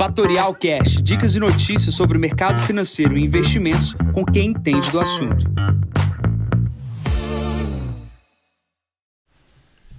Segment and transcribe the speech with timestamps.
[0.00, 4.98] Fatorial Cash, dicas e notícias sobre o mercado financeiro e investimentos com quem entende do
[4.98, 5.44] assunto.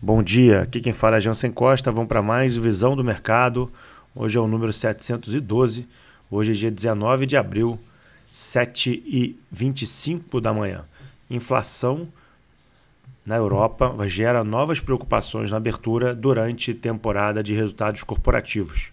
[0.01, 1.91] Bom dia, aqui quem fala é Jansen Costa.
[1.91, 3.71] Vamos para mais Visão do Mercado.
[4.15, 5.87] Hoje é o número 712.
[6.31, 7.79] Hoje é dia 19 de abril,
[8.33, 10.83] 7h25 da manhã.
[11.29, 12.07] Inflação
[13.23, 18.91] na Europa gera novas preocupações na abertura durante temporada de resultados corporativos.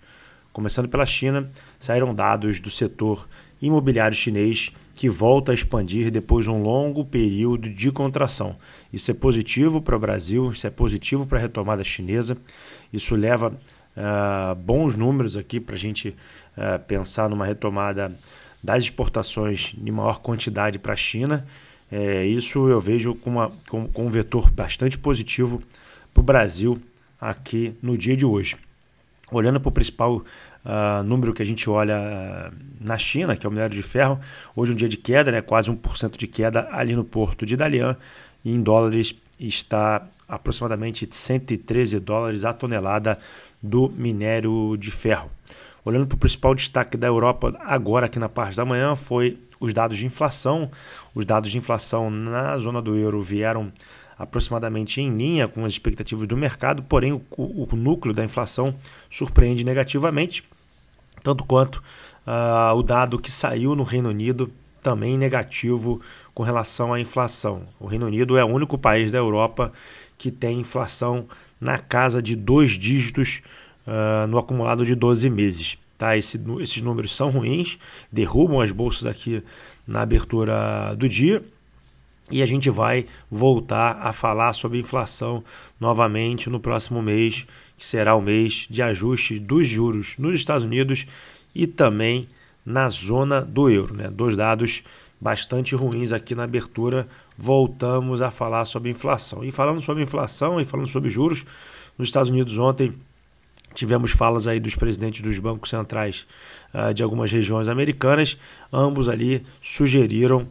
[0.59, 1.49] Começando pela China,
[1.79, 3.29] saíram dados do setor
[3.63, 8.57] imobiliário chinês que volta a expandir depois de um longo período de contração.
[8.93, 12.37] Isso é positivo para o Brasil, isso é positivo para a retomada chinesa,
[12.93, 13.51] isso leva
[13.97, 18.13] uh, bons números aqui para a gente uh, pensar numa retomada
[18.61, 21.47] das exportações de maior quantidade para a China.
[21.89, 25.63] É, isso eu vejo com, uma, com, com um vetor bastante positivo
[26.13, 26.83] para o Brasil
[27.21, 28.57] aqui no dia de hoje.
[29.31, 30.25] Olhando para o principal
[30.65, 34.19] uh, número que a gente olha uh, na China, que é o minério de ferro,
[34.55, 37.97] hoje um dia de queda, né, quase 1% de queda ali no porto de Dalian,
[38.45, 43.19] e em dólares está aproximadamente 113 dólares a tonelada
[43.63, 45.31] do minério de ferro.
[45.85, 49.73] Olhando para o principal destaque da Europa agora aqui na parte da manhã foi os
[49.73, 50.71] dados de inflação.
[51.15, 53.73] Os dados de inflação na zona do euro vieram
[54.19, 58.75] aproximadamente em linha com as expectativas do mercado, porém o, o núcleo da inflação
[59.11, 60.43] surpreende negativamente,
[61.23, 61.77] tanto quanto
[62.27, 64.51] uh, o dado que saiu no Reino Unido
[64.83, 66.01] também negativo
[66.35, 67.63] com relação à inflação.
[67.79, 69.73] O Reino Unido é o único país da Europa
[70.17, 71.27] que tem inflação
[71.61, 73.43] na casa de dois dígitos
[73.87, 75.79] uh, no acumulado de 12 meses.
[75.97, 76.17] Tá?
[76.17, 77.79] Esse, esses números são ruins,
[78.11, 79.43] derrubam as bolsas aqui
[79.87, 81.43] na abertura do dia
[82.31, 85.43] e a gente vai voltar a falar sobre inflação
[85.81, 91.07] novamente no próximo mês, que será o mês de ajuste dos juros nos Estados Unidos
[91.55, 92.29] e também
[92.65, 93.95] na zona do euro.
[93.95, 94.11] Né?
[94.11, 94.83] Dois dados
[95.21, 97.09] bastante ruins aqui na abertura.
[97.37, 99.45] Voltamos a falar sobre inflação.
[99.45, 101.45] E falando sobre inflação e falando sobre juros,
[101.97, 102.93] nos Estados Unidos ontem
[103.75, 106.27] tivemos falas aí dos presidentes dos bancos centrais
[106.75, 108.37] uh, de algumas regiões americanas.
[108.73, 110.47] Ambos ali sugeriram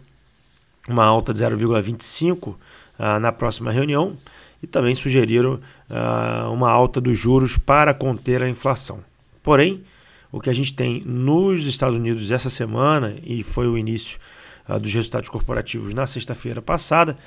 [0.87, 2.55] uma alta de 0,25 uh,
[2.97, 4.15] ah, na próxima reunião
[4.61, 5.59] e também sugeriram
[5.89, 8.99] uh, uma alta dos juros para conter a inflação.
[9.43, 9.83] Porém,
[10.31, 14.19] o que a gente tem nos Estados Unidos essa semana, e foi o início
[14.67, 17.17] uh, dos resultados corporativos na sexta-feira passada,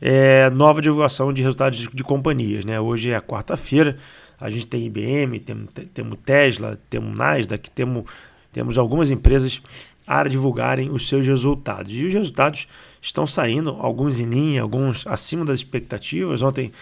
[0.00, 2.64] é nova divulgação de resultados de, de companhias.
[2.64, 2.80] Né?
[2.80, 3.96] Hoje é a quarta-feira,
[4.40, 8.04] a gente tem IBM, temos, temos Tesla, temos Nasdaq, temos,
[8.52, 9.60] temos algumas empresas
[10.08, 11.92] a divulgarem os seus resultados.
[11.92, 12.66] E os resultados
[13.02, 16.40] estão saindo, alguns em linha, alguns acima das expectativas.
[16.40, 16.72] Ontem,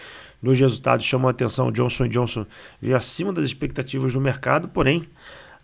[0.41, 2.45] nos resultados, chamou a atenção: Johnson Johnson
[2.81, 5.05] veio acima das expectativas do mercado, porém,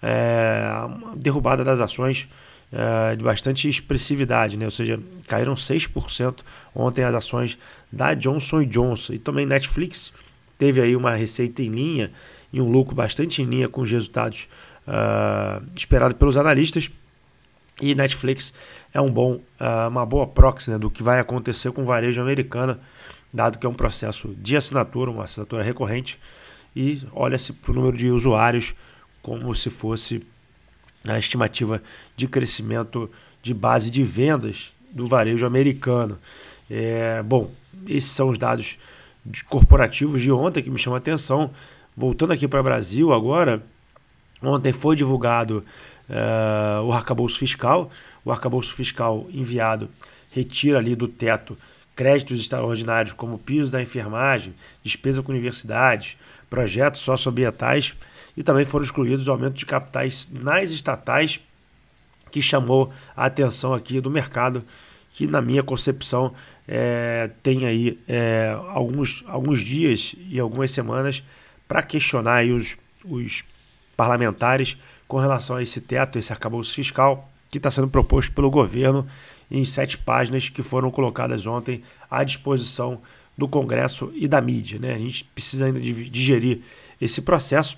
[0.01, 0.61] é,
[1.15, 2.27] derrubada das ações
[2.69, 4.65] é, de bastante expressividade, né?
[4.65, 6.39] ou seja, caíram 6%
[6.75, 7.57] ontem as ações
[7.89, 9.13] da Johnson Johnson.
[9.13, 10.11] E também Netflix
[10.57, 12.11] teve aí uma receita em linha
[12.51, 14.49] e um lucro bastante em linha com os resultados
[14.85, 16.91] uh, esperados pelos analistas.
[17.81, 18.53] E Netflix
[18.93, 22.21] é um bom, uh, uma boa proxy né, do que vai acontecer com o varejo
[22.21, 22.77] americano,
[23.33, 26.19] dado que é um processo de assinatura, uma assinatura recorrente,
[26.75, 28.75] e olha-se para o número de usuários
[29.21, 30.25] como se fosse
[31.07, 31.81] a estimativa
[32.15, 33.09] de crescimento
[33.41, 36.17] de base de vendas do varejo americano.
[36.69, 37.51] É, bom,
[37.87, 38.77] esses são os dados
[39.49, 41.51] corporativos de ontem que me chamam a atenção.
[41.95, 43.61] Voltando aqui para o Brasil agora,
[44.41, 45.63] ontem foi divulgado
[46.13, 47.89] uh, o arcabouço fiscal.
[48.23, 49.89] O arcabouço fiscal enviado
[50.31, 51.57] retira ali do teto
[51.95, 54.53] créditos extraordinários como piso da enfermagem,
[54.83, 56.17] despesa com universidades,
[56.49, 57.95] projetos socioambientais
[58.35, 61.39] e também foram excluídos o aumento de capitais nas estatais,
[62.31, 64.63] que chamou a atenção aqui do mercado,
[65.11, 66.33] que na minha concepção
[66.67, 71.23] é, tem aí é, alguns, alguns dias e algumas semanas
[71.67, 72.75] para questionar os,
[73.05, 73.43] os
[73.95, 74.77] parlamentares
[75.07, 79.05] com relação a esse teto, esse arcabouço fiscal que está sendo proposto pelo governo
[79.49, 82.99] em sete páginas que foram colocadas ontem à disposição
[83.37, 84.79] do Congresso e da mídia.
[84.79, 84.93] Né?
[84.93, 86.61] A gente precisa ainda digerir
[86.99, 87.77] esse processo,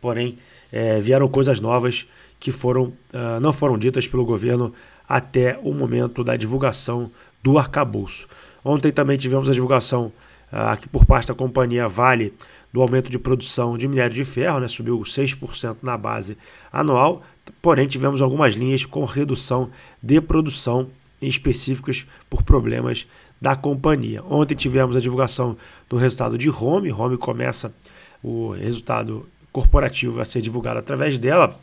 [0.00, 0.38] porém
[0.72, 2.06] é, vieram coisas novas
[2.38, 4.72] que foram, uh, não foram ditas pelo governo
[5.06, 7.10] até o momento da divulgação
[7.42, 8.26] do arcabouço.
[8.64, 10.12] Ontem também tivemos a divulgação
[10.50, 12.34] aqui por parte da companhia Vale
[12.72, 16.38] do aumento de produção de minério de ferro, né, subiu 6% na base
[16.72, 17.22] anual,
[17.60, 19.70] porém tivemos algumas linhas com redução
[20.02, 20.88] de produção
[21.20, 23.06] específicas por problemas
[23.40, 24.22] da companhia.
[24.24, 25.56] Ontem tivemos a divulgação
[25.88, 27.74] do resultado de Home, Home começa
[28.22, 31.58] o resultado corporativo a ser divulgado através dela.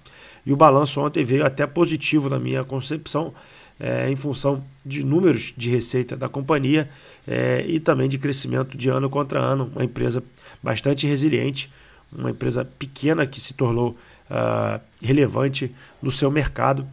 [0.46, 3.34] E o balanço ontem veio até positivo na minha concepção,
[3.80, 6.90] é, em função de números de receita da companhia
[7.28, 9.72] é, e também de crescimento de ano contra ano.
[9.76, 10.24] Uma empresa
[10.62, 11.72] bastante resiliente,
[12.12, 13.98] uma empresa pequena que se tornou
[14.30, 16.88] uh, relevante no seu mercado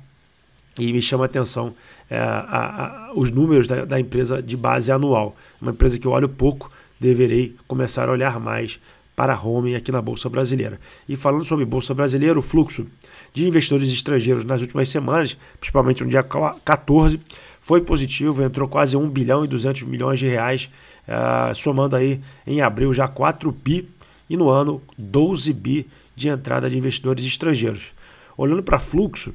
[0.78, 1.75] e me chama a atenção
[2.10, 5.37] é, a, a, os números da, da, empresa de base anual.
[5.60, 6.70] Uma empresa que eu olho pouco,
[7.00, 8.78] deverei começar a olhar mais
[9.16, 10.81] para home aqui na Bolsa Brasileira.
[11.08, 12.87] E falando sobre Bolsa Brasileira, o fluxo
[13.32, 17.20] de investidores estrangeiros nas últimas semanas, principalmente no dia 14,
[17.61, 20.69] foi positivo, entrou quase 1 bilhão e 200 milhões de reais,
[21.08, 23.88] uh, somando aí em abril já 4 bi
[24.28, 27.93] e no ano 12 bi de entrada de investidores estrangeiros.
[28.37, 29.34] Olhando para fluxo,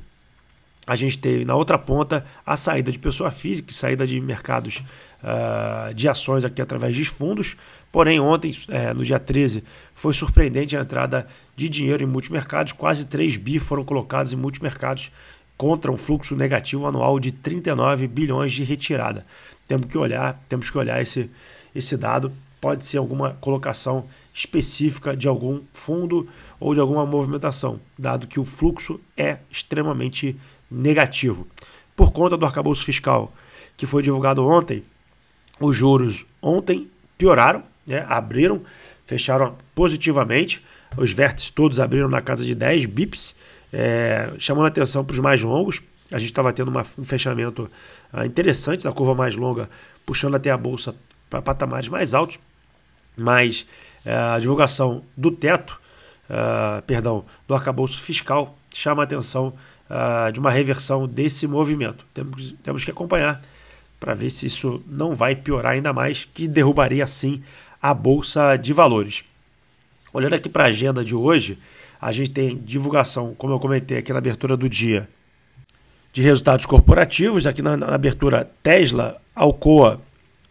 [0.89, 4.83] a gente teve na outra ponta a saída de pessoa física, saída de mercados
[5.21, 7.55] uh, de ações aqui através de fundos.
[7.91, 9.63] Porém, ontem, é, no dia 13,
[9.93, 12.73] foi surpreendente a entrada de dinheiro em multimercados.
[12.73, 15.11] Quase 3 bi foram colocados em multimercados
[15.55, 19.27] contra um fluxo negativo anual de 39 bilhões de retirada.
[19.67, 21.29] Temos que olhar, temos que olhar esse,
[21.75, 22.31] esse dado.
[22.59, 26.27] Pode ser alguma colocação específica de algum fundo
[26.59, 30.35] ou de alguma movimentação, dado que o fluxo é extremamente
[30.69, 31.47] negativo.
[31.95, 33.33] Por conta do arcabouço fiscal
[33.75, 34.83] que foi divulgado ontem,
[35.59, 38.05] os juros ontem pioraram, né?
[38.09, 38.61] abriram,
[39.05, 40.63] fecharam positivamente,
[40.97, 43.35] os vértices todos abriram na casa de 10 bips,
[43.71, 45.81] é, chamando atenção para os mais longos.
[46.11, 47.69] A gente estava tendo uma, um fechamento
[48.11, 49.69] uh, interessante da curva mais longa,
[50.05, 50.95] puxando até a bolsa
[51.29, 52.39] para patamares mais altos,
[53.15, 53.67] mas
[54.05, 55.79] uh, a divulgação do teto,
[56.29, 59.53] uh, perdão, do arcabouço fiscal chama atenção
[59.89, 62.05] uh, de uma reversão desse movimento.
[62.13, 63.41] Temos, temos que acompanhar
[63.99, 67.43] para ver se isso não vai piorar ainda mais, que derrubaria assim
[67.81, 69.23] a bolsa de valores.
[70.13, 71.57] Olhando aqui para a agenda de hoje,
[72.01, 75.07] a gente tem divulgação, como eu comentei aqui na abertura do dia,
[76.13, 77.45] de resultados corporativos.
[77.45, 80.01] Aqui na, na abertura, Tesla, Alcoa,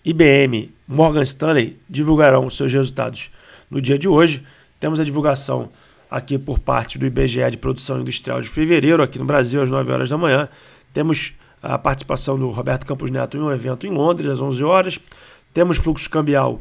[0.05, 3.31] IBM, Morgan Stanley divulgarão seus resultados
[3.71, 4.45] no dia de hoje.
[4.79, 5.71] Temos a divulgação
[6.11, 9.93] aqui por parte do IBGE de Produção Industrial de fevereiro, aqui no Brasil, às 9
[9.93, 10.49] horas da manhã.
[10.93, 14.99] Temos a participação do Roberto Campos Neto em um evento em Londres, às 11 horas.
[15.53, 16.61] Temos fluxo cambial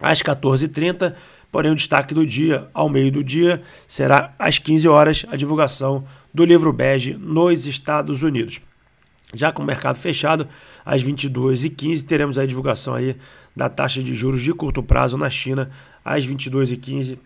[0.00, 1.14] às 14h30,
[1.50, 6.04] porém o destaque do dia, ao meio do dia, será às 15 horas a divulgação
[6.32, 8.60] do livro bege nos Estados Unidos.
[9.34, 10.48] Já com o mercado fechado,
[10.84, 13.16] às 22h15, teremos a divulgação aí
[13.54, 15.70] da taxa de juros de curto prazo na China,
[16.04, 17.18] às 22h15,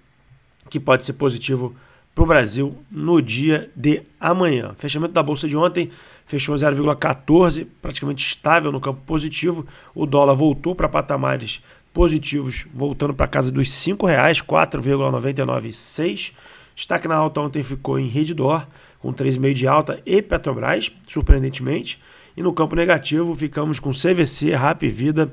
[0.69, 1.75] que pode ser positivo
[2.14, 4.72] para o Brasil no dia de amanhã.
[4.76, 5.90] Fechamento da bolsa de ontem
[6.26, 9.66] fechou 0,14, praticamente estável no campo positivo.
[9.94, 11.62] O dólar voltou para patamares
[11.93, 16.32] positivos, voltando para casa dos R$ 5,00, 4,996.
[16.75, 18.66] Destaque na alta ontem ficou em Redditor,
[18.99, 22.00] com 3,5 de alta, e Petrobras, surpreendentemente.
[22.37, 25.32] E no campo negativo ficamos com CVC, Rap Vida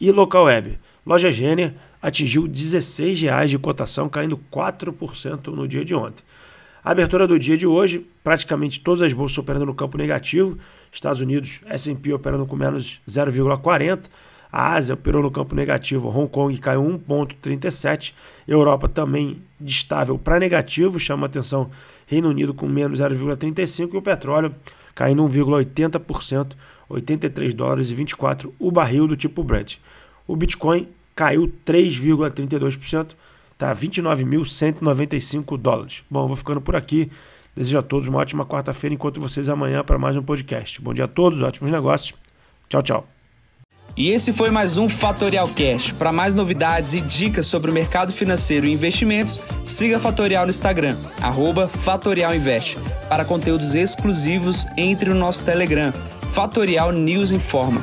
[0.00, 0.78] e Local Web.
[1.04, 1.74] Loja Gênia
[2.06, 6.22] atingiu R$ 16,00 de cotação, caindo 4% no dia de ontem.
[6.84, 10.56] A abertura do dia de hoje, praticamente todas as bolsas operando no campo negativo.
[10.92, 14.04] Estados Unidos, S&P operando com menos 0,40.
[14.52, 18.14] A Ásia operou no campo negativo, Hong Kong caiu 1,37.
[18.46, 21.68] Europa também estável para negativo, chama atenção
[22.06, 24.54] Reino Unido com menos 0,35 e o petróleo
[24.94, 26.52] caindo 1,80%,
[26.88, 29.78] 83 dólares e 24 o barril do tipo Brent.
[30.24, 33.12] O Bitcoin caiu 3,32%,
[33.56, 36.04] tá 29.195 dólares.
[36.10, 37.10] Bom, vou ficando por aqui.
[37.56, 40.78] Desejo a todos uma ótima quarta-feira, enquanto vocês amanhã para mais um podcast.
[40.80, 42.14] Bom dia a todos, ótimos negócios.
[42.68, 43.08] Tchau, tchau.
[43.96, 45.90] E esse foi mais um Fatorial Cash.
[45.92, 50.96] Para mais novidades e dicas sobre o mercado financeiro e investimentos, siga Fatorial no Instagram,
[51.82, 52.76] @fatorialinvest.
[53.08, 55.94] Para conteúdos exclusivos, entre no nosso Telegram,
[56.32, 57.82] Fatorial News Informa.